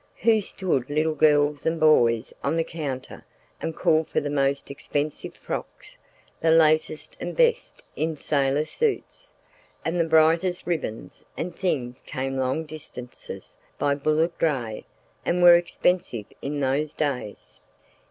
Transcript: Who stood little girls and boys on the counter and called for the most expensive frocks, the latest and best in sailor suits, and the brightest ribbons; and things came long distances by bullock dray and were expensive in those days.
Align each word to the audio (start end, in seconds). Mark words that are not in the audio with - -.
Who 0.23 0.41
stood 0.41 0.89
little 0.89 1.13
girls 1.13 1.67
and 1.67 1.79
boys 1.79 2.33
on 2.43 2.55
the 2.55 2.63
counter 2.63 3.23
and 3.61 3.75
called 3.75 4.07
for 4.09 4.19
the 4.19 4.31
most 4.31 4.71
expensive 4.71 5.35
frocks, 5.35 5.95
the 6.39 6.49
latest 6.49 7.15
and 7.19 7.37
best 7.37 7.83
in 7.95 8.15
sailor 8.15 8.65
suits, 8.65 9.35
and 9.85 9.99
the 9.99 10.03
brightest 10.09 10.65
ribbons; 10.65 11.23
and 11.37 11.55
things 11.55 12.01
came 12.03 12.35
long 12.35 12.65
distances 12.65 13.55
by 13.77 13.93
bullock 13.93 14.39
dray 14.39 14.87
and 15.23 15.43
were 15.43 15.53
expensive 15.53 16.25
in 16.41 16.59
those 16.61 16.93
days. 16.93 17.59